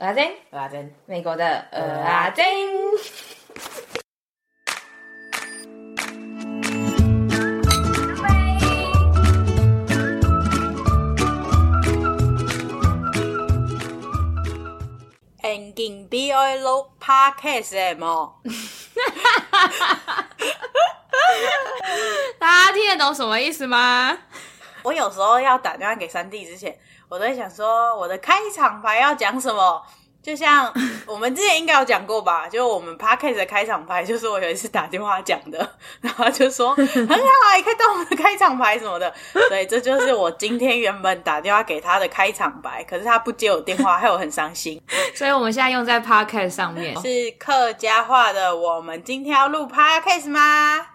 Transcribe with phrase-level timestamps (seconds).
[0.00, 2.44] 阿珍，阿珍，美国的呃阿珍。
[15.42, 18.40] Engine B I Low Podcast 么？
[22.38, 24.16] 大家听得懂什么意思吗？
[24.82, 26.76] 我有时候要打电话给三弟之前，
[27.08, 29.82] 我都在想说我的开场白要讲什么。
[30.22, 30.70] 就像
[31.08, 35.66] 我们之前应该有讲过吧，就我们 Podcast 的开场白，就是我有一次打电话讲的，
[36.02, 39.10] 然后就说 很好，啊可以当我们的开场白什么的。
[39.48, 44.78] 所以这就是我今天原本打电话给他的开场白，可是他不接我电话，害我很伤心。
[45.16, 48.54] 所以我们现在用在 Podcast 上面，是客家话的。
[48.54, 50.86] 我们今天要录 Podcast 吗？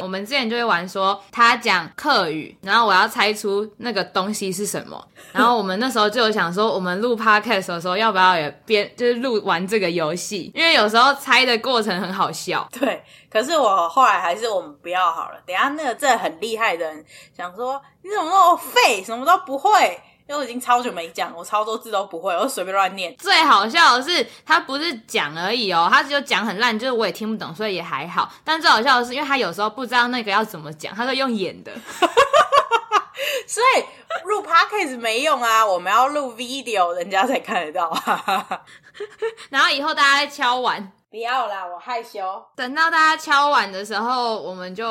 [0.00, 5.06] 我们之前就会玩说他讲客语，然后我要猜出那个东西是什么。
[5.32, 10.50] 然后我们那时候就有想说，我们录 podcast 的时候要不要也编，就是录玩这个游戏？
[10.54, 12.68] 因为有时候猜的过程很好笑。
[12.78, 15.36] 对，可是我后来还是我们不要好了。
[15.46, 17.04] 等下那个真的很厉害的人
[17.36, 20.00] 想说，你怎么那么废，什么都不会？
[20.28, 23.14] 因为我已经超久没讲，我超多字都不会，我随便乱念。
[23.16, 28.32] 最好笑的是，他不是讲而已哦，他只有讲很烂，就是我也听不懂，所以也还好。
[28.44, 31.72] 但最好笑的是，因为他有时候不知道那个要怎么讲，他都用演的，
[33.46, 33.84] 所以
[34.24, 38.62] 录 podcast 没用啊，我们要录 video，人家才看得到啊。
[39.50, 40.92] 然后以后大家再敲碗。
[41.12, 42.42] 不要啦，我害羞。
[42.56, 44.82] 等到大家敲碗的时候，我们就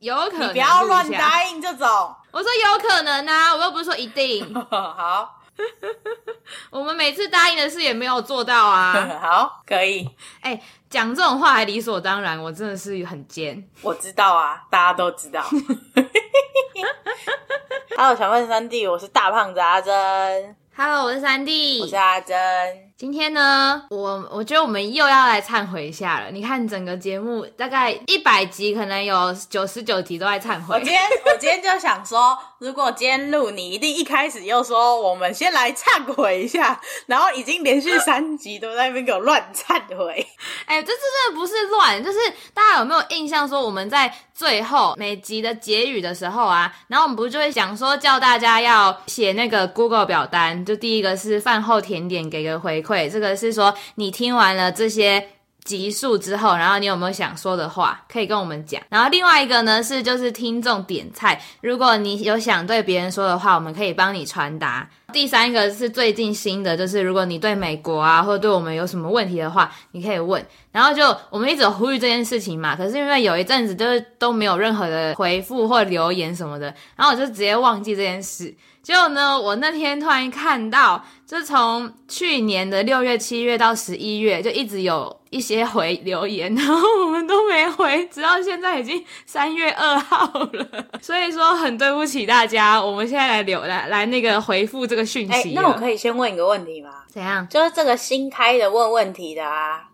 [0.00, 0.48] 有可能。
[0.50, 1.88] 你不要乱答应这种。
[2.30, 4.54] 我说有可能啊，我又不是说一定。
[4.68, 5.34] 好，
[6.68, 8.92] 我们每次答应的事也没有做到啊。
[9.22, 10.06] 好，可以。
[10.42, 13.66] 哎、欸，讲这种话还理所当然，我真的是很贱。
[13.80, 15.42] 我知道啊，大家都知道。
[17.96, 20.54] Hello，小胖三弟，我是大胖子阿珍。
[20.76, 22.91] Hello，我是三弟，我是阿珍。
[23.02, 26.30] 今天呢，我我觉得我们又要来忏悔一下了。
[26.30, 30.76] 你看整个节目大概一百集，可能有九十九集都在忏悔。
[30.76, 40.24] 我今天 我今天就想说，如果今天录，你一定一开始又说我们先来忏悔一下， 然后已经连续三集都在那边给我乱忏悔。
[40.66, 42.18] 哎、欸，这真的不是乱，就是
[42.54, 52.91] 大家有没有印象说我们在最后每集的结语的时候啊，然后我们不就会讲说叫大家要写那个 Google 表单，就第一个是饭后甜点，给个回馈。
[52.92, 55.28] 对，这个是说你听完了这些
[55.64, 58.82] 集数之后，然后你有没有想说的话可以跟我们讲。
[58.90, 64.86] 然后另外一个呢是就是听众点菜，如果你有想对别人说的话，我们可以帮你传达。
[65.10, 70.44] 第三个是最近新的，就是如果你对美国啊或者对我们有什么问题的话，你可以问。
[70.72, 76.66] 然后就我们一直有呼吁这件事情嘛，可是因为有一阵子就是都没有任何的回复或留言什么的，
[76.96, 78.54] 然后我就直接忘记这件事。
[78.82, 90.66] 结果呢，我那天突然看到，就从去年的六月、七月到十一月，就一直有一些回留言， 然后我们都没回，直到现在已经三月二号了。
[91.00, 95.52] 所以说很对不起大家，我们现在来留来来那个回复这个讯息。
[95.52, 96.90] 那我可以先问一个问题吗？
[97.08, 97.46] 怎样？
[97.48, 99.84] 就是这个新开的问问题的啊，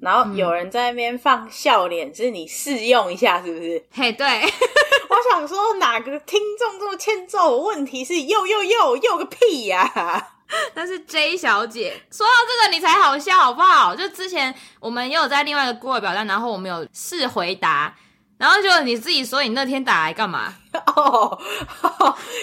[0.00, 3.84] 然后有人在那边放笑脸，嗯，是你试用一下是不是？
[3.92, 4.26] 嘿，对。
[5.10, 7.56] 我想说，哪个听众这么欠揍？
[7.58, 10.28] 问题是又又又又个屁呀、啊！
[10.74, 13.96] 但是 J 小姐说到这个，你才好笑好不好？
[13.96, 17.94] 就之前我们也有在另外一个 Google 表单，然后我们有试回答。
[18.38, 20.54] 然后就你自己说，你那天打来干嘛？
[20.94, 21.38] 哦，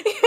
[0.04, 0.20] 因为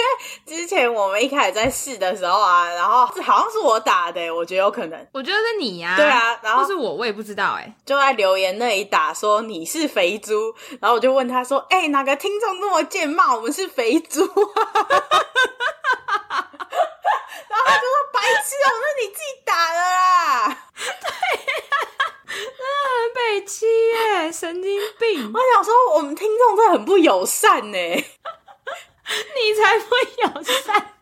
[0.46, 5.06] 之前我们一开始在试的时候啊，然后好像是我打的，我觉得有可能。
[5.12, 5.96] 我觉得是你呀、啊。
[5.96, 7.70] 对啊，然后是我，我也不知道哎。
[7.84, 14.34] 就在留言那里打说你是肥猪，然后我就问他说：“哎、欸，哪个听众那么贱骂我们是肥猪？” 然
[17.58, 21.08] 后他就说：“白痴哦，那你自己打的啦。”对。
[22.28, 25.32] 很北七耶，神经病！
[25.32, 27.78] 我想说，我们听众真的很不友善呢。
[27.78, 30.94] 你才不友善，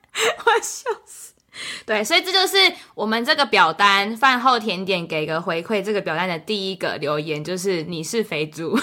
[0.45, 1.35] 我笑死。
[1.85, 2.57] 对，所以这就是
[2.95, 8.79] 我们这个表单饭后甜点给个回馈，这个表单的第一个留言就是你是肥猪。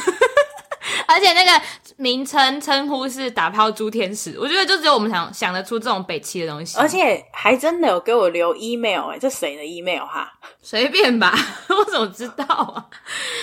[1.13, 1.51] 而且那个
[1.97, 10.33] 名称称呼是打抛猪天使，我觉得就只有我们想想得出这种北七的东西，而且还真的有给我留 email 哎、欸，这谁的 email 哈？
[10.61, 11.33] 随便吧，
[11.69, 12.85] 我怎么知道啊？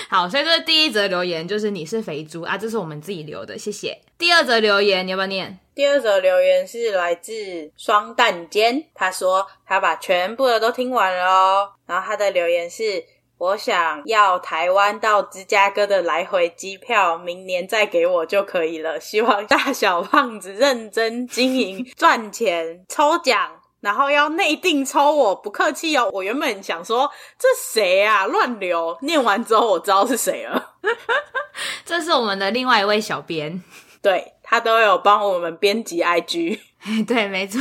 [0.08, 3.96] 好，所以这是第一则留言，就是你是肥猪啊，这是我们自己留的，谢谢。
[4.19, 5.58] 第二则留言你要不要念？
[5.75, 13.05] 第二则留言是来自双蛋尖，他说他把全部的都听完了哦，然后他的留言是。
[13.41, 19.01] 我想要台湾到芝加哥的来回机票，明年再给我就可以了。
[19.01, 23.51] 希望大小胖子认真经营，赚钱抽奖，
[23.81, 26.11] 然后要内定抽我，不客气哦。
[26.13, 28.95] 我原本想说这谁啊，乱流。
[29.01, 30.75] 念完之后我知道是谁了，
[31.87, 33.63] 这是我们的另外一位小编，
[34.03, 36.61] 对，他都有帮我们编辑 IG，
[37.09, 37.59] 对，没错。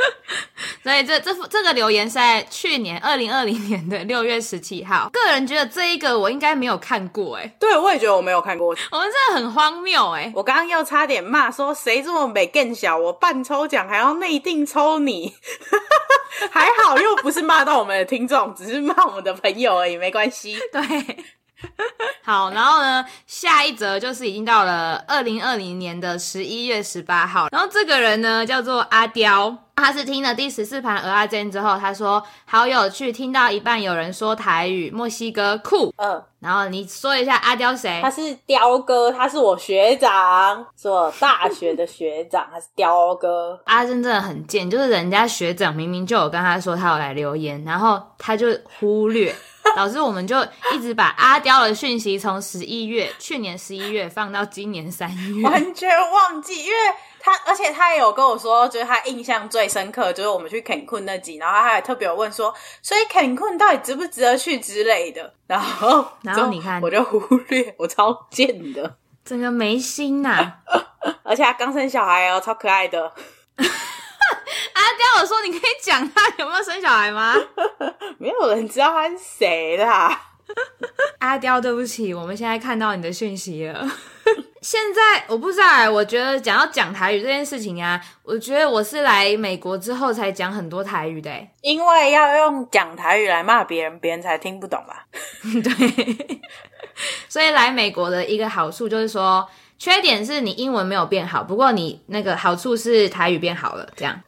[0.82, 5.10] 所以这这这个留言是在去年二零二零年的六月十七号。
[5.12, 8.68] 个人觉得这一个我应该没有看过，哎，对，我也觉得我没有看过。
[8.90, 15.34] 我们真的很荒谬，哎，我刚刚又差点骂说谁这么美更小，我半抽奖还要内定抽你，
[16.50, 20.58] 还好又不是骂到我们的听众，只是骂我们的朋友而已，没关系。
[20.72, 21.24] 对。
[22.22, 38.00] 好，然后呢，下一则就是已经到了二零二零年的十一月十八号，然后这个人呢叫做阿刁，他是听了第十四盘蚵仔煎之后，他说好有趣，听到一半有人说台语，墨西哥酷，嗯，然后你说一下阿刁谁？
[38.02, 43.60] 他是雕哥，他是我学长，是我大学的学长， 他是雕哥。
[43.64, 48.46] 阿珍真的很贱，就是人家学长明明就有跟他说他有来留言，然后他就
[48.78, 49.34] 忽略。
[49.76, 50.36] 导致我们就
[50.72, 56.64] 一直把阿雕的讯息从十一月，去年十一月放到今年三月，完全忘记。
[56.64, 56.76] 因为
[57.20, 65.32] 他，而且他也有跟我说，就是他印象最深刻就是我们去 Cancun 那集，然后他还特别有问说，所以 Cancun 到底值不值得去之类的。
[65.46, 67.18] 然后， 然后你看，我就忽
[67.48, 70.56] 略，我超贱的，整个没心呐、啊。
[71.22, 73.12] 而且他刚生小孩哦，超可爱的。
[75.20, 77.34] 我说你可以讲他有没有生小孩吗？
[78.16, 80.18] 没有人知道他是谁啦。
[81.20, 83.86] 阿雕，对不起，我们现在看到你的讯息了。
[84.62, 91.30] 现在我不知道，我觉得讲要讲台语这件事情啊，我觉得我是来美国之后才讲很多台语的，
[91.60, 95.06] 因为要用讲台语来骂别人，别人才听不懂吧？
[95.62, 96.40] 对。
[97.28, 99.46] 所以来美国的一个好处就是说，
[99.78, 104.18] 缺点是你英文没有变好，不过你那个好处是台语变好了，这样。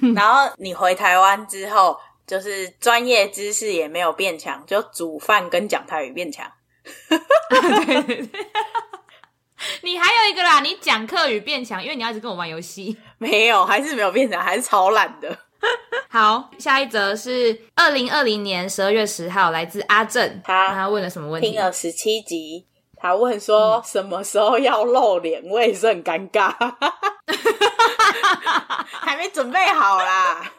[0.14, 6.50] 然后你回台湾之后，就是专业知识也没有变强，就煮饭跟讲台语变强。
[7.50, 8.46] 对对对，
[9.82, 12.96] 你还有一个啦，你讲课语变强，因为你要一直跟我玩游戏。
[13.18, 15.38] 没有，还是没有变强，还是超懒的。
[16.08, 21.50] 好，下一则是二零二零年十二月十号，来自阿正，他他问了什么问题？
[21.50, 22.64] 听了十七集，
[23.00, 26.52] 他问说什么时候要露脸，我也是很尴尬。
[28.90, 30.50] 还没准备好啦，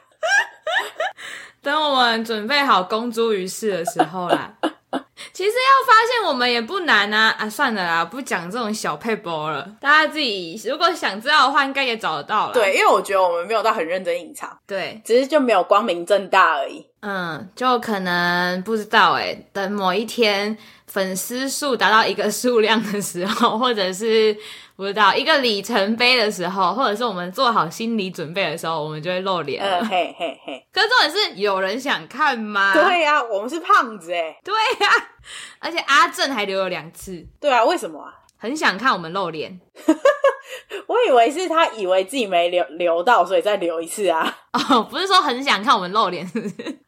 [1.61, 4.53] 等我们准备好公诸于世的时候啦。
[5.33, 7.49] 其实要发现我们也不难啊啊！
[7.49, 9.67] 算了啦，不讲这种小配博了。
[9.79, 12.53] 大家自己如果想知道的话，应该也找得到了。
[12.53, 16.85] 对，因为我觉得我们没有到很认真隐藏，对，只是就没有光明正大而已。
[17.01, 24.35] 嗯，就可能不知道哎，等某一天粉丝数达到一个数量的时候，或者是。
[24.79, 29.61] 不知道一个里程碑的时候，或者是我们做好心理准备的时候，我们就会露脸。
[29.61, 30.65] 呃，嘿嘿嘿。
[30.71, 32.71] 可是重点是有人想看吗？
[32.73, 34.39] 对呀、啊，我们是胖子哎。
[34.41, 34.95] 对呀、啊，
[35.59, 37.27] 而且阿正还留了两次。
[37.41, 38.13] 对啊，为什么啊？
[38.37, 39.59] 很想看我们露脸。
[40.87, 44.33] 我以为是他以为自己没留留到，所以再留一次啊。
[44.71, 46.79] 哦，不是说很想看我们露脸，是不是？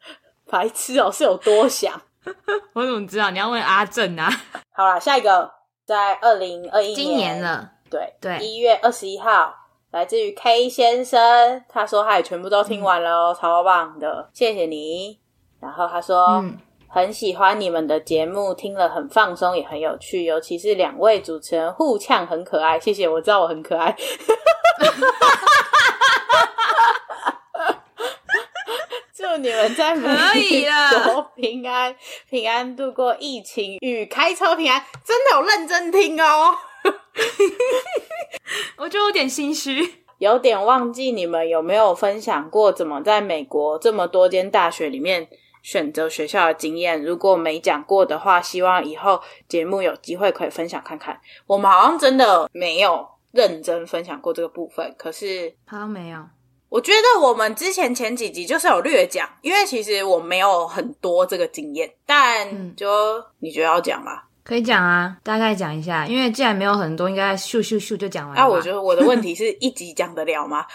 [0.48, 2.00] 白痴哦，是有多想？
[2.72, 3.30] 我怎么知道？
[3.30, 4.32] 你要问阿正啊。
[4.74, 5.50] 好啦，下一个
[5.84, 7.70] 在二零二一年，今年了。
[7.92, 8.14] 对。
[8.20, 9.54] 对，一月二十一号，
[9.90, 15.20] 来自于 K 先生，他说他也全部都听完了哦，嗯、超棒的，谢谢你。
[15.60, 16.58] 然后他说、嗯、
[16.88, 23.94] 很喜欢你们的节目，听了很放松，也很有趣，尤其是两位主持人互呛很可爱，谢谢，我知道我很可爱。
[29.14, 30.08] 祝你们在美
[31.04, 31.94] 国平安
[32.28, 36.52] 平安度过疫情与开车平安，真的有认真听哦。
[38.78, 45.28] 我就有点心虚，有点忘记你们有没有分享过怎么在美国这么多间大学里面
[45.62, 47.02] 选择学校的经验。
[47.02, 51.20] 如果没讲过的话，希望以后节目有机会可以分享看看。
[51.46, 56.18] 我们好像真的没有认真分享过这个部分，可是好像没有。
[56.68, 64.22] 我觉得我们之前前几集就是有略讲，因为其实我没有很多这个经验，但就、嗯、你觉得要讲吗？
[64.44, 68.42] 可以讲啊，大概讲一下，因为既然没有很多，应该咻咻咻就讲完了。
[68.42, 70.66] 啊，我觉得我的问题是一集讲得了吗？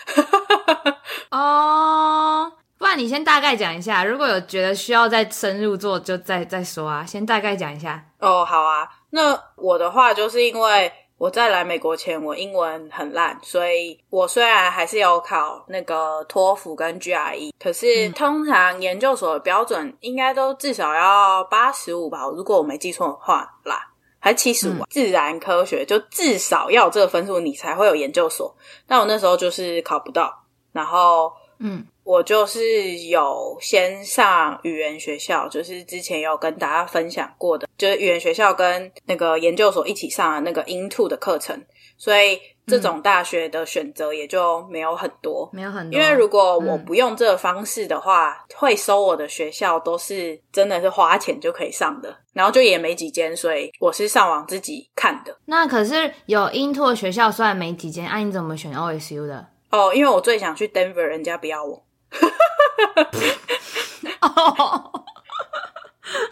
[1.32, 7.06] 哦，不然你先大概讲一下，如果有觉得需要再深入做，就再再说啊。
[7.06, 8.04] 先大概讲一下。
[8.20, 8.88] 哦，好啊。
[9.10, 10.92] 那我的话就是因为。
[11.18, 24.84] 我在来美国前，我英文很烂，所以我虽然还是有考那个托福跟 GRE，可是通常研究所的标准应该都至少要八十五吧，如果我没记错的话啦，还七十五。
[24.90, 28.56] 自然科学就至少要这个分数，你才会有研究所。
[28.86, 30.44] 但我那时候就是考不到。
[30.72, 41.62] 然后嗯，我就是有先上语言学校，就是之前有跟大家分享过的，就是语言学校跟那个研究所一起上的那个 Into 的课程，
[41.98, 42.40] 所以。
[42.70, 45.98] 这种大学的选择也就没有很多，没有很多。
[45.98, 55.34] 因为如果我不用这个方式的话，嗯、会收我的学校都是真的是花钱就可以上的，然后就也没几间，所以我是上网自己看的。
[55.46, 59.48] 那可是有 Into 的学校，虽然没几间，啊，你怎么选 OSU 的？
[59.72, 61.82] 哦，因为我最想去 Denver，人家不要我。
[64.22, 64.92] 哦。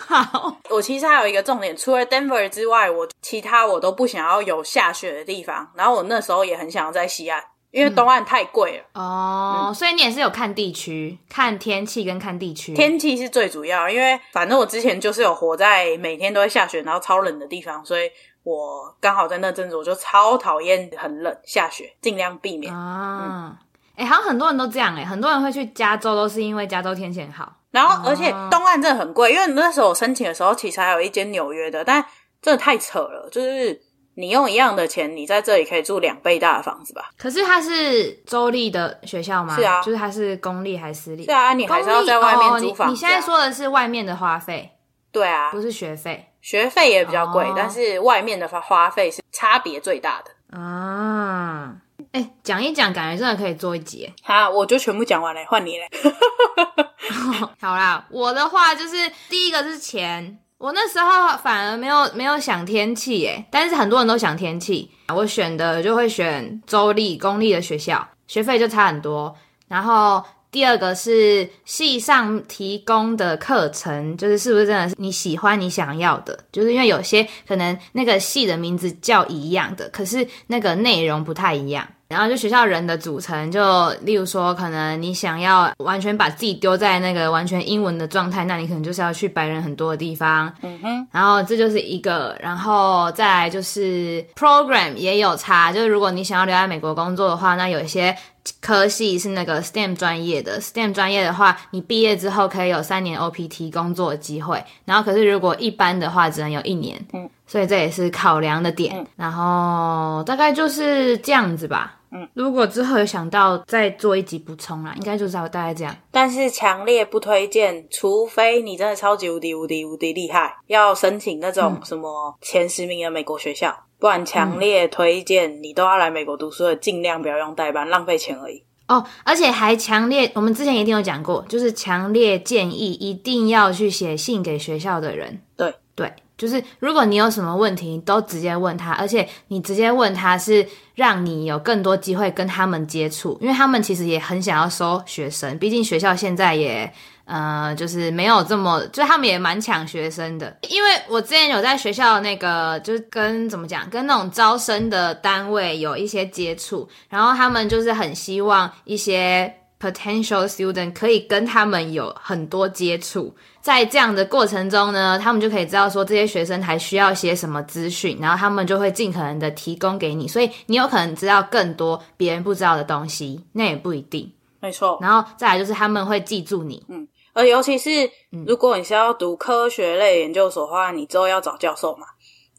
[0.08, 5.70] 好，我其实还有一个重点，除了 Denver 之外，我其他我都不想要有下雪的地方。
[5.76, 8.84] 然后我那时候也很想要在西岸，因为东岸太贵了。
[8.94, 12.74] 嗯、哦、嗯，所以你也是有看地区、看天气跟看地区。
[12.74, 18.10] 天气是最主要，因为反正我之前就是有活在每天都会下雪，然后超冷的地方，所以
[18.44, 22.74] 我刚好在那阵子我就超讨厌很冷下雪，尽量避免。
[22.74, 23.58] 啊，
[23.96, 27.52] 哎、好像很多人都这样哎、欸，很多人会去加州都是因为加州天气很好。
[27.72, 32.04] 然后，而且东岸真的很贵，因为那时候我申请的时候，其实还有一间纽约的，但
[32.42, 33.78] 真的太扯了，就是
[34.16, 37.10] 你用一样的钱，你在这里可以住两倍大的房子吧？
[37.18, 39.56] 可是它是州立的学校吗？
[39.58, 41.26] 是啊，就是它是公立还是私立？
[41.26, 42.86] 是啊，你还是要在外面租房子啊。
[42.86, 44.72] 哦，你，你现在说的是外面的花费？
[45.12, 51.76] 对啊，不是学费，学费也比较贵，哦，但是外面的花花费是差别最大的啊。
[52.12, 54.12] 哎、欸，讲一讲，感觉真的可以做一集。
[54.24, 55.90] 好，我就全部讲完了，换你嘞。
[57.60, 69.36] 好啦，我的话就是第一个是钱，我那时候反而没有没有想天气，哎，但是很多人都想天气，我选的就会选州立公立的学校，学费就差很多。
[69.68, 70.24] 然后
[70.56, 81.86] 第二个是系上提供的课程，就是是不是真的是你喜欢你想要的，就是因为有些可能那个系的名字叫一样的，可是那个内容不太一样。
[82.08, 90.54] 然后就学校人的组成，就例如说，可能你想要完全把自己丢在那个完全英文的状态，那你可能就是要去白人很多的地方。
[90.62, 91.08] 嗯哼。
[91.12, 98.16] 然后这就是一个，然后再来就是 program 也有差，就是如果你想要留在美国工作的话，那有一些
[98.62, 104.64] 科系是那个 STEM 专业的，STEM 专业的话，你毕业之后可以有三年 OPT 工作的机会。
[104.86, 107.04] 然后可是如果一般的话，只能有一年。
[107.14, 107.30] 嗯。
[107.48, 108.96] 所以这也是考量的点。
[108.98, 109.06] 嗯。
[109.16, 112.00] 然后大概就是这样子吧。
[112.12, 115.94] 嗯，如果之后有想到再做一集补充啦，应该就是大概这样。
[116.12, 128.64] 但是强烈不推荐，除非你真的超级无敌无敌无敌厉害，要申请那种什么前十名的美国学校，嗯、不然强烈推荐你都要来美国读书的，尽量不要用代班，浪费钱而已。
[128.88, 135.42] 哦，而且还强烈，我们之前一定有讲过，就是强烈建议一定要去写信给学校的人。
[135.58, 136.14] 对对。
[136.38, 146.94] 就是如果你有什么问题，你都直接问他，而且你直接问他是让你有更多机会跟他们接触，因为他们其实也很想要收学生，毕竟学校现在也
[147.26, 150.58] 呃就是没有这么，就他们也蛮抢学生的。
[150.70, 163.36] 因为我之前有在学校那个就是跟怎么讲，跟那种招生的单位有一些接触，然后他们就是很希望一些 potential student 可以跟他们有很多接触。
[163.62, 174.32] 在这样的过程中呢，他们就可以知道说这些学生还需要些什么资讯，然后他们就会尽可能的提供给你，所以你有可能知道更多别人不知道的东西，那也不一定。
[174.62, 175.00] 没错。
[175.02, 178.10] 然后再来就是他们会记住你，嗯，而尤其是
[178.48, 182.08] 如果你是要读科学类研究所的话，你之后要找教授嘛，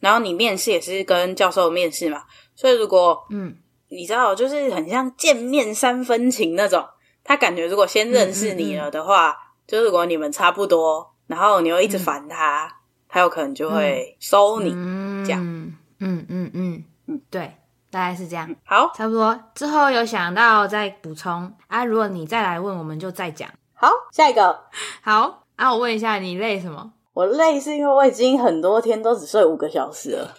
[0.00, 2.22] 然后你面试也是跟教授面试嘛，
[2.54, 3.56] 所以如果嗯，
[3.88, 6.86] 你知道就是很像见面三分情那种，
[7.24, 9.30] 他感觉如果先认识你了的话。
[9.30, 12.72] 嗯嗯嗯就如果你们差不多，然后你又一直烦他，嗯、
[13.08, 15.42] 他有可能就会收你，嗯、这样。
[15.42, 17.52] 嗯嗯嗯嗯嗯，对，
[17.90, 18.48] 大概是这样。
[18.64, 19.36] 好，差不多。
[19.56, 23.50] 之后有想到再补充啊，如果你再来问，我们就再讲。
[23.78, 24.58] 好，下一个。
[25.02, 26.92] 好啊，我问一下，你累什么？
[27.12, 30.34] 我累是因为我已经很多天都只睡五个小时了。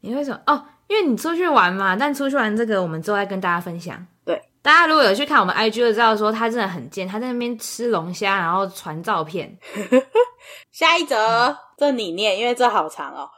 [0.00, 0.40] 你为什么？
[0.46, 1.94] 哦，因为你出去玩嘛。
[1.94, 4.04] 但出去玩这个，我们之后再跟大家分享。
[4.24, 4.42] 对。
[4.60, 9.56] 大家如果有去看我们 IG 就知道，说他真的很贱，他在那边吃龙虾，然后传照片。
[10.72, 11.16] 下一则，
[11.46, 13.30] 嗯、这你念，因为这好长哦，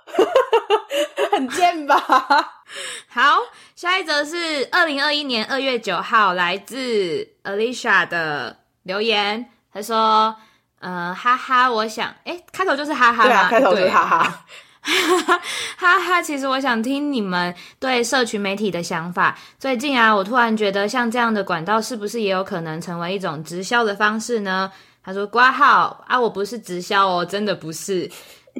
[1.30, 1.96] 很贱吧？
[3.08, 3.38] 好，
[3.76, 10.34] 下一则是二零二一年二月九号，来自 Alicia 的留言，他说
[10.80, 14.44] ：“呃，哈哈，我想，诶，开头就是哈哈嘛，对啊，开头就是哈哈。”
[14.84, 15.40] 哈哈
[15.76, 16.20] 哈哈！
[16.20, 19.38] 其实我想听你们对社群媒体的想法。
[19.56, 24.72] 最近啊，我突然觉得像这样的管道是不是也有可能成为一种直销的方式呢？
[25.04, 28.10] 他说：“挂号啊，我不是直销哦，真的不是。”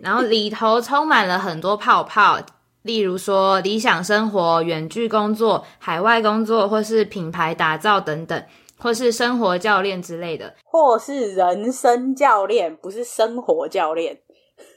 [0.00, 2.38] 然后里头充满了很多泡泡，
[2.82, 8.40] 例如说理想生活、远距工作、海外工作或是品牌打造等等。
[8.82, 14.18] 或是生活教练之类的，或是人生教练，不是生活教练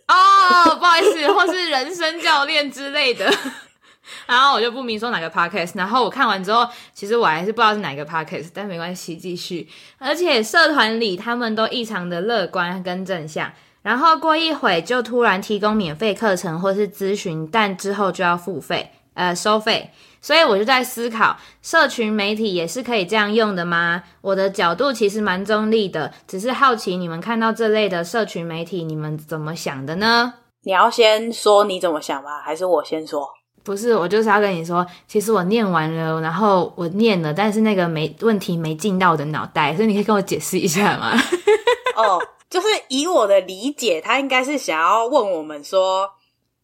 [0.07, 3.29] 哦，不好意思，或是人生教练之类的。
[4.27, 9.67] 然后我就不明说哪个 podcast，然后我看完之后，其实我还是不知道是哪个 podcast，但没关系，继续。
[9.97, 19.89] 而且社团里他们都异常的乐观跟正向，然后过一会就突然提供免费课程或是咨询，但之后就要付费，呃，收费。
[20.25, 24.01] 所以我就在思考，社群媒体也是可以这样用的吗？
[24.21, 30.33] 我的角度其实蛮中立的，只是好奇你们看到这类的社群媒体，你们怎么想的呢？
[30.63, 32.41] 你要先说你怎么想吗？
[32.43, 33.29] 还是我先说？
[33.63, 41.11] 不是，我就是要跟你说，其实我念完了，然后我念了，但是那个没问题没进到我的脑袋，所以你可以跟我解释一下吗？
[41.95, 46.09] 哦，就是以我的理解，他应该是想要问我们说。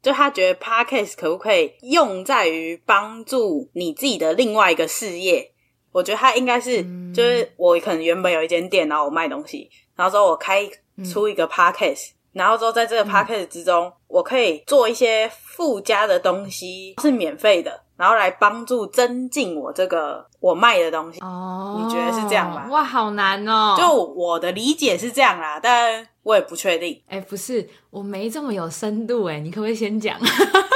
[0.01, 5.51] 就他觉得 Podcast 可不可以用在于帮助你自己的另外一个事业？
[5.91, 6.81] 我觉得他应该是，
[7.13, 10.67] 就是我可能原本有一间店，然后我卖东西，然后之后我开
[11.12, 17.84] 出一个 Podcast，然后之后在这个 Podcast 之中，我可以做一些附加的东西，是免费的。
[18.01, 22.65] 然后来帮助增进我这个我卖的东西哦，你觉得是这样吗？
[22.72, 23.75] 哇，好难哦！
[23.77, 27.00] 就我的理解是这样啦，但我也不确定。
[27.08, 30.17] 哎，不是，我没这么有深度哎，你可不可以先讲？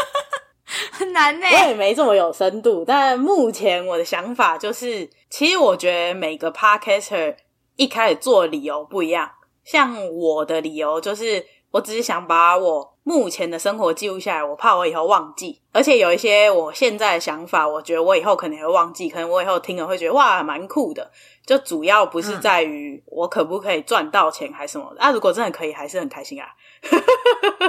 [0.93, 2.85] 很难呢，我也没这么有深度。
[2.85, 7.35] 但目前我的想法就是，其实我觉得每个 podcaster
[7.75, 9.27] 一开始做的理由不一样。
[9.63, 12.94] 像我的理由就是，我只是想把我。
[13.07, 21.11] 目前的生活记录下来，我怕我以后忘记，而且有一些我现在的想法，我觉得我以后可能会忘记，可能我以后听了会觉得哇，蛮酷的。
[21.45, 26.47] 就主要不是在于我可不可以赚到钱还是什么那、嗯、 啊，如果真的可以，还是很开心啊。
[26.81, 26.89] 可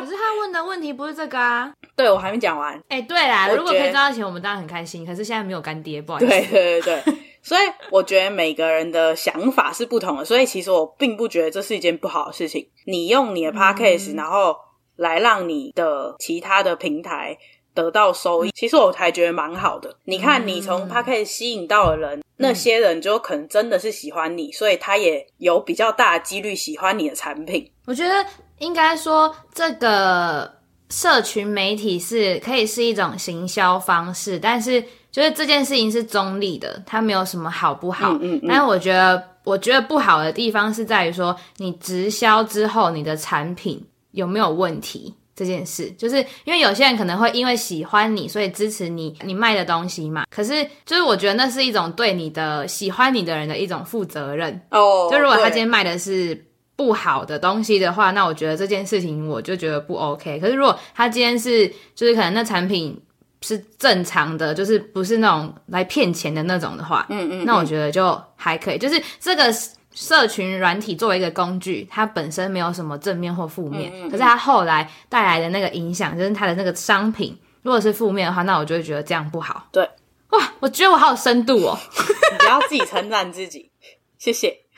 [0.07, 2.75] 是他问的问题不是这个啊， 对，我还没讲完。
[2.89, 5.05] 哎、欸，对啦，如果可以赚到钱，我们当然很开心。
[5.05, 6.29] 可是现在没有干爹，不好意思。
[6.29, 12.67] 对对对对，所以我觉得每个人的想法是不同的，所以其实我并不觉得这是一件不好的事情。
[12.87, 14.57] 你用你的 podcast，、嗯、然后。
[14.97, 17.37] 来让你的其他的平台
[17.75, 19.95] 得到收益，其实我还觉得蛮好的。
[20.05, 27.71] 你看，你从他可以吸引到的人，那些人就可能真的是喜欢你，所以他也有比较大的几率喜欢你的产品。
[27.85, 28.25] 我觉得
[28.59, 30.51] 应该说，这个
[30.89, 38.13] 社群媒体是可以是一种行销方式，但是就是这件事情是中立的，它没有什么好不好。
[38.13, 38.47] 嗯嗯嗯。
[38.49, 43.85] 但是我觉得，我觉得不好的地方是在于说，你直销之后，你的产品。
[44.17, 50.25] 有没有问题这件事，就是因为有些人可能会因为喜欢你，所以支持你你卖的东西嘛。
[50.35, 55.09] 可是，就是我觉得那是一种对你的喜欢你的人的一种负责任哦。
[55.11, 60.41] 就如果他今天卖的是不好的东西的话，那我觉得这件事情我就觉得不 OK。
[60.41, 62.99] 可是如果他今天是就是可能那产品
[63.43, 68.79] 是正常的，就是不是那种来骗钱的那种的话，嗯嗯，那我觉得就还可以。
[68.79, 69.55] 就是这个。
[69.97, 79.67] 社群软体作为一个工具，它本身没有什么正面或负面，嗯嗯嗯，可是它后来带来的那个影响，就是它的那个商品，如果是负面的话，那我就会觉得这样不好。
[79.73, 79.89] 对，
[80.33, 81.79] 哇，我觉得我好有深度哦！
[82.31, 83.71] 你不要自己称赞自己，
[84.19, 84.55] 谢谢。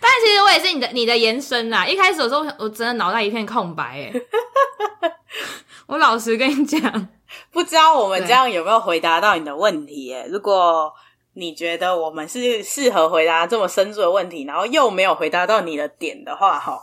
[0.00, 1.86] 但其实我也是你的你的延伸啦。
[1.86, 4.12] 一开始的时候，我真的脑袋一片空白哎
[5.86, 6.80] 我老实跟你讲，
[7.52, 10.90] 不知道我们这样有没有回答到你的问题哎如果。
[11.34, 16.78] 你觉得我们是适合回答这么深入的问题，然后又没有回答到你的点的话，哈，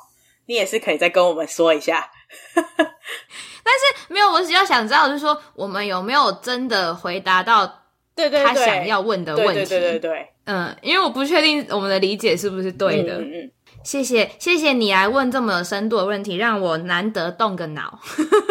[0.48, 2.10] 你也是可以再跟我们说一下。
[2.56, 7.84] 但是没有，我只要想知道，就是说我们有没有真的回答到
[8.16, 9.54] 对对他想要问的问题？
[9.54, 13.20] 对对对对对，嗯，因为我不确定我们的理解是不是对的。
[13.20, 13.52] 嗯嗯，
[13.84, 18.00] 谢谢谢谢你来问这么有深度的问题，让我难得动个脑。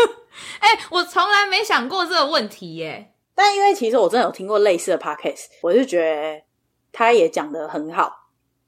[0.61, 3.13] 哎、欸，我从来没想过这个问题耶。
[3.41, 6.43] 但因为其实我真的有听过类似的 podcast，我就觉得
[6.91, 8.13] 他也讲的很好，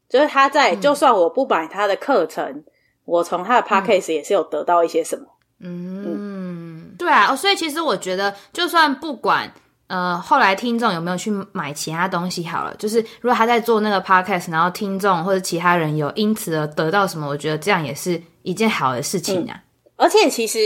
[0.09, 2.63] 就是他在、嗯、就算我不买他的课程，
[3.05, 5.27] 我从他的 podcast 也是有得到一些什么。
[5.59, 9.53] 嗯，嗯对啊，所以其实我觉得，就算不管
[9.89, 19.57] 呃后来听众有没有去买其他东西好了，就是如果他在做那个 podcast，然后听众或者其他人有因此而得到什么，我觉得这样也是一件好的事情啊。
[19.57, 19.65] 嗯、
[19.97, 20.59] 而且其实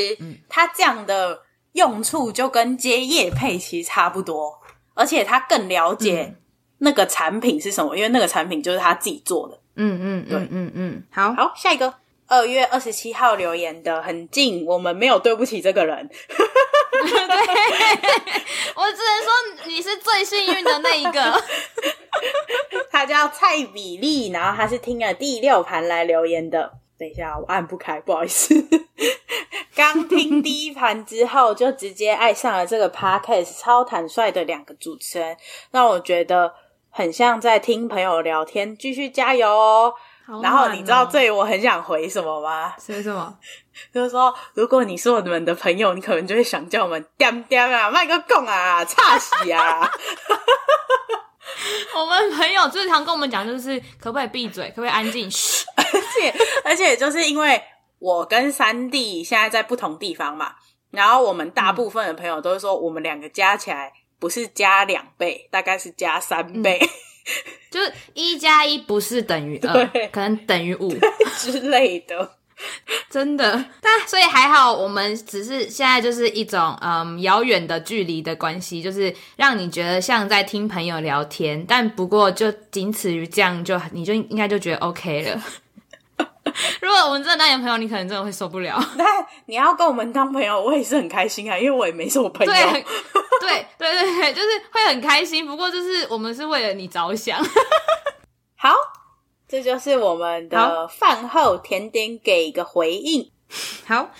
[0.46, 1.40] 他这样的。
[1.74, 4.58] 用处就跟接业配其实差不多，
[4.94, 6.34] 而且他更了解
[6.78, 9.60] 那个产品是什么，嗯、因为那个产品就是他自己做的。
[9.76, 11.92] 嗯嗯，对，嗯嗯嗯，好好，下一个
[12.26, 16.08] 二月二十七号留言的很近，我们没有对不起这个人。
[16.08, 17.06] 对，
[18.76, 21.42] 我只能说你是最幸运的那一个。
[22.90, 26.72] 他叫蔡比利，然后他是听了第六盘来留言的。
[26.98, 28.54] 等一下，我按不开，不好意思。
[29.74, 35.36] 刚听第一盘之后，就直接爱上了这个 podcast，超坦率的两个主持人，
[35.72, 36.54] 让我觉得
[36.90, 39.92] 很像在听朋友聊天，继续加油哦。
[40.26, 42.72] 哦然后你知道这我很想回什么吗？
[42.78, 43.36] 是什么？
[43.92, 49.90] 就是说，如果你是我们的朋友，你可能就会想叫我们点点啊，卖个贡啊，差死啊。
[51.96, 55.30] 我们朋友最常跟我们讲就是，可不可以闭嘴，可不可以安静？
[55.30, 55.66] 嘘。
[56.14, 57.60] 而且而且就是因为
[57.98, 60.54] 我跟三弟现在在不同地方嘛，
[60.90, 66.78] 然后我们大部分的朋友都是说，我们两个加起来不是加两倍，大概是加三倍。
[66.80, 66.88] 嗯
[67.70, 70.94] 就是一加一不是等于二，可能等于五
[71.38, 72.36] 之类的，
[73.08, 73.64] 真的。
[73.80, 81.64] 但所以还好，我们只是现在就是一种嗯遥远的距离的关系，就是让你觉得像在听朋友聊天。
[81.66, 85.42] 但不过就仅此于这样就，就你就应该就觉得 OK 了。
[87.04, 88.82] 我们真的当你朋友，你可能真的会受不了。
[88.96, 89.06] 但
[89.46, 92.52] 你要跟我们当朋友，我也是很开心啊，因为我也没什么朋友。
[92.52, 92.62] 对，
[93.40, 95.46] 对，对，对，对，就是会很开心。
[95.46, 97.38] 不过就是我们是为了你着想。
[98.56, 98.72] 好，
[99.46, 103.30] 这就是我们的饭后甜点，给一个回应。
[103.86, 104.10] 好，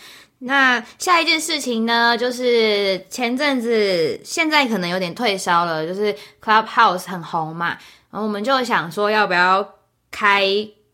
[0.41, 7.79] 那下一件事情呢，就是前阵子，现在可能有点退烧了，就是 Clubhouse 很红嘛，
[8.11, 9.67] 然后我们就想说，要不要
[10.11, 10.45] 开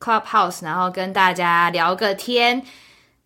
[0.01, 2.61] Clubhouse，然后跟大家聊个天。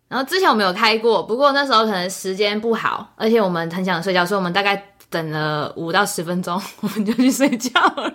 [0.07, 8.13] 然后之前我们有开过，不过那时候可能时间不好，而且我们很想睡觉，所以我们大概等了五到十分钟， 我们就去睡觉了。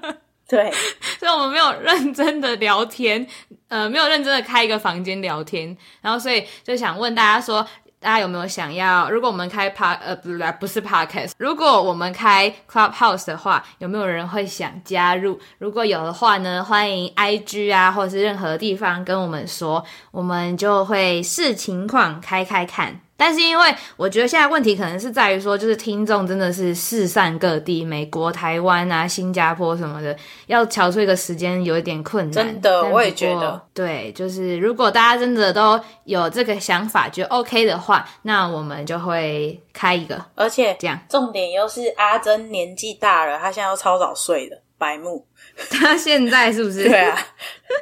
[0.49, 0.71] 对，
[1.19, 3.27] 所以我们没有认真的聊天，
[3.69, 5.77] 呃，没有认真的开一个房间聊天。
[6.01, 7.67] 然后所以就想问大家说。
[8.01, 9.11] 大家有没有想要？
[9.11, 15.39] 如果我们开 p 呃，不是不是 Podcast，如果我们开 Clubhouse 的话，有没有人会想加入？
[15.59, 23.03] 如果有的话呢，欢迎 IG 啊，或者是任何地方跟我们说，我们就会视情况开开看。
[23.21, 32.33] 但是因为我觉得现在问题可能是在于说，就是听众真的是四散各地，美国、台湾啊、新加坡什么的，要乔出一个时间有一点困难。
[32.33, 33.61] 真的，我也觉得。
[33.75, 40.25] 对，就是如果大家真的都有这个想法，觉得 OK 的话，那我们就会开一个。
[40.35, 45.27] 而且这样，重点又是阿珍年纪大了，她现在又超早睡的，白目。
[45.71, 46.89] 她现在是不是？
[46.89, 47.19] 对啊。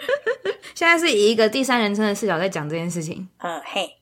[0.74, 3.29] 现在是以一个第三人称的视角在讲这件事情。
[3.38, 3.94] 嗯，嘿。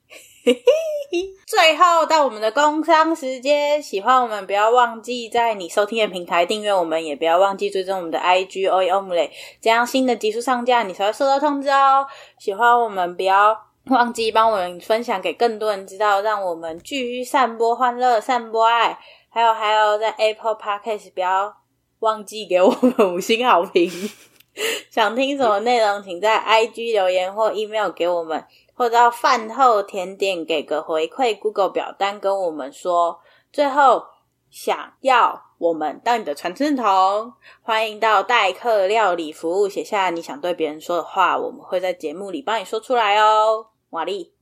[1.47, 9.31] 最后到我们的工商时间，喜欢我们不要忘记在你收听的平台订阅我们，也不要忘记追踪我们的 IG o e o m l e
[9.61, 12.07] 这样新的集数上架你才会收到通知哦。
[12.39, 13.57] 喜欢我们不要
[13.87, 18.99] 忘记帮我们分享给更多人知道，让我们继续散播欢乐、散播爱。
[19.29, 21.55] 还有还有，在 Apple Podcast 不要
[22.01, 23.91] 忘记给我们五星好评。
[24.91, 28.43] 想听什么内容，请在 IG 留言或 email 给我们。
[28.77, 33.21] 或者到饭后甜点给个回馈，Google 表单跟我们说。
[33.51, 34.05] 最后，
[34.51, 43.69] 想要我们当你的传声筒，欢迎到代客料理服务写下你想对别人说的话，我们会在节目里帮你说出来哦。
[43.91, 44.35] 瓦力，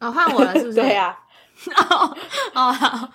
[0.00, 0.74] 哦，换我了，是不是？
[0.80, 1.21] 对呀、啊。
[1.90, 2.16] 哦
[2.54, 3.08] 哦好，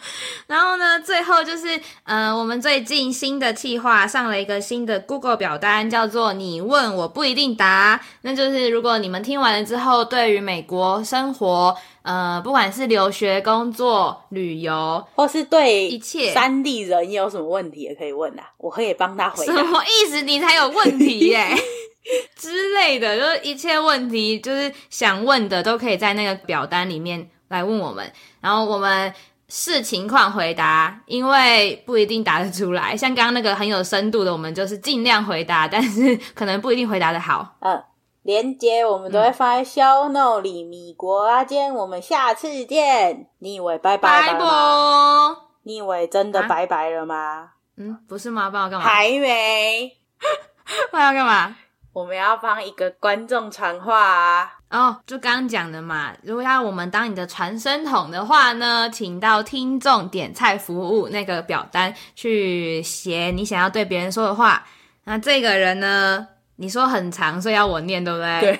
[0.48, 8.00] 然后呢，最后就是，嗯、呃，我们最近新的计划上了一个新的 Google 表单，叫做“你问我不一定答”。
[8.22, 19.54] 那就是如果你们听完了之后，对于美国生活，呃，不管是留学、工作、旅游，或是对一切三地人有什么问题也可以问啊，我可以帮他回答。
[19.54, 20.22] 什么意思？
[20.22, 21.50] 你才有问题耶
[22.38, 27.30] 之类的，就是一切问题，就是想问的都可以在那个表单里面。
[27.48, 29.14] 来问我们，然后我们
[29.50, 32.96] 视情况回答，因为不一定答得出来。
[32.96, 37.56] 像刚刚那个很有深度的，我们就是尽量回答，但是可能不一定回答的好。
[37.60, 37.82] 嗯，
[38.24, 40.64] 连接我们都会放在 show note 里。
[40.64, 43.28] 米国阿坚，我们下次见。
[43.40, 47.16] 你以为拜拜了吗你以为真的拜拜了吗？
[47.16, 47.54] 啊？
[47.78, 48.50] 嗯，不是吗？
[48.50, 48.86] 帮我干嘛？
[48.86, 49.98] 还没。
[50.92, 51.56] 帮我干嘛？
[51.98, 54.54] 我们要帮一个观众传话啊！
[54.70, 64.64] 哦，就刚刚讲的嘛，如果要我们当你的传声筒的话呢，请到听众点菜服务那个表单去写你想要对别人说的话。
[65.06, 68.42] 那这个人呢，你说很长，所以要我念，对不对？
[68.42, 68.60] 对。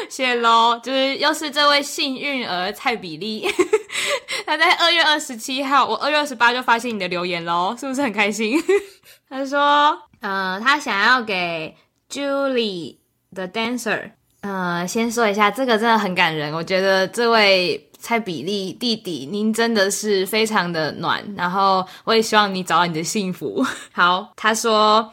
[0.08, 3.52] 谢喽，就是又是这位幸运儿蔡比利，
[4.46, 8.62] 他在二月二十七号，我二月二十八就发现你的留言喽，是不是很开心？
[9.28, 10.00] 他说。
[10.22, 11.76] 呃，他想要给
[12.10, 12.98] Julie
[13.34, 14.12] the dancer。
[14.42, 16.54] 呃，先说一下，这个真的很感人。
[16.54, 21.24] 我觉得这位蔡比利弟弟，您真的是非常的暖。
[21.36, 23.66] 然后我也希望你找到你的幸福。
[23.92, 25.12] 好，他说，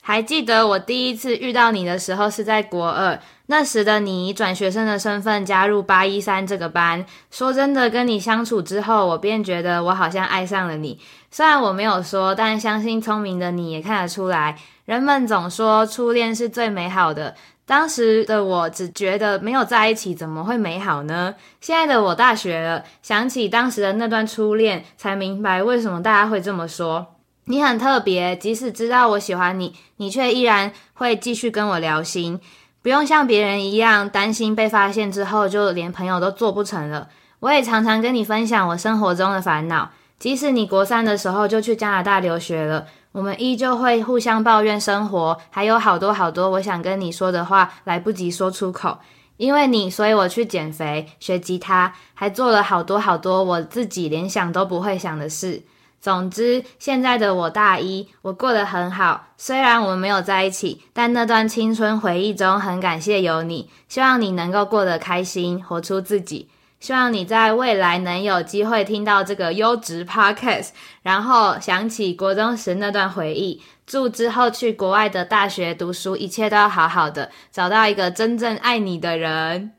[0.00, 3.18] 还记得我第一次遇到你的时候是在国二。
[3.46, 10.98] 那时的你以转学生的身份加入八一三这个班，说真的，跟你相处之后，我便觉得我好像爱上了你。
[11.34, 14.58] 虽然我没有说，但相信聪明的你也看得出来。
[14.84, 21.34] 人们总说初恋是最美好的，当时的我只觉得没有在一起怎么会美好呢？
[21.58, 27.14] 现在的我大学了，想起当时的那段初恋，才明白为什么大家会这么说。
[27.46, 32.38] 你很特别，即使知道我喜欢你，你却依然会继续跟我聊心，
[32.82, 37.08] 不用像别人一样担心被发现之后就连朋友都做不成了。
[37.40, 39.90] 我也常常跟你分享我生活中的烦恼。
[40.22, 48.98] 即使你国三的时候就去加拿大留学了，我们依旧会互相抱怨生活，还有好多好多我想跟你说的话来不及说出口。
[49.36, 55.64] 因为你，所以我去减肥、学吉他，还做了好多好多我自己连想都不会想的事。
[56.00, 59.26] 总之，现在的我大一，我过得很好。
[59.36, 63.68] 虽然我们没有在一起，但那段青春回忆中很感谢有你。
[63.88, 66.48] 希望你能够过得开心，活出自己。
[66.82, 70.70] 希望你在未来能有机会听到这个优质 podcast，
[71.02, 73.62] 然后想起国中时那段回忆。
[73.86, 79.74] 祝之后去国外的大学读书一切都要好好的，找到一个真正爱你的人。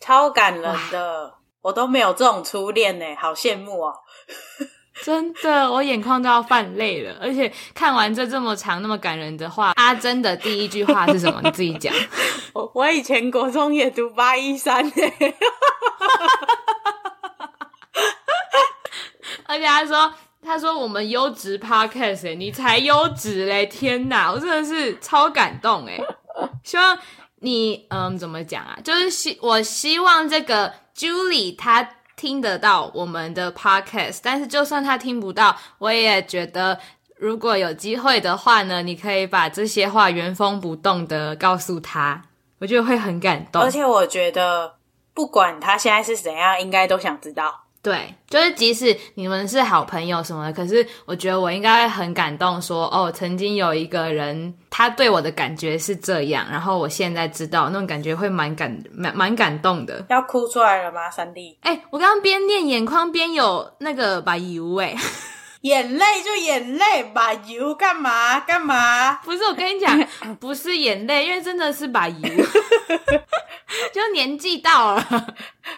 [0.00, 3.94] 超感人的，我都没有这种初恋呢，好羡慕哦！
[5.04, 7.16] 真的，我眼眶都要泛泪了。
[7.20, 11.40] 而且看完这这么长、那么感人的话，阿珍的第一句话是什么？
[11.44, 11.94] 你自己讲。
[12.52, 14.92] 我我以前国中也读八一三呢。
[19.46, 20.12] 而且他说
[20.44, 23.66] ：“他说我们优质 podcast 欸，你才优质嘞！
[23.66, 26.00] 天哪，我真的是超感动诶。
[26.62, 26.96] 希望
[27.40, 28.78] 你嗯，怎么讲啊？
[28.84, 31.82] 就是希我希望这个 Julie 她
[32.20, 36.78] 听得到我们的 podcast，但是就算他听不到，我也觉得
[37.16, 42.22] 如果有机会的话呢，你可以把这些话原封不动的告诉他，
[42.58, 43.62] 我觉得会很感动。
[43.62, 44.74] 而且我觉得
[45.14, 60.04] 不管他现在是怎样，应该都想知道。”对，就是即使你们是好朋友什么的，可是我觉得我应该会很感动说，说哦，曾经有一个人，他对我的感觉是这样，然后我现在知道那种感觉会蛮感蛮蛮感动的。
[60.10, 61.56] 要哭出来了吗，三弟？
[61.62, 64.94] 哎，我刚刚边念眼眶边有那个把油哎。
[65.62, 69.14] 眼泪就眼泪，把油干嘛干嘛？
[69.24, 69.98] 不是我跟你讲，
[70.40, 72.28] 不是眼泪，因为真的是把油，
[73.92, 75.26] 就年纪到了。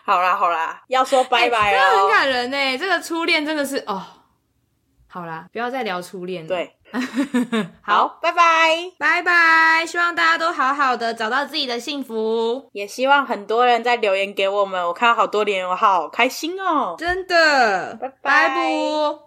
[0.05, 2.79] 好啦好啦，要说拜拜了，真的很感人呢。
[2.79, 4.03] 这个初恋真的是哦，
[5.09, 6.49] 好啦，不要再聊初恋了。
[6.49, 6.77] 对，
[7.83, 9.85] 好，拜拜，拜拜。
[9.85, 12.71] 希望大家都好好的，找到自己的幸福。
[12.73, 17.99] 也希望很多人在留言给我们，我看到好多留言，我好开心哦，真的。
[18.01, 19.23] 拜拜。